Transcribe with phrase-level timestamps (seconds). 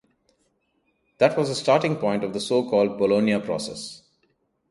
[1.19, 4.01] That was the starting point of the so-called "Bologna process".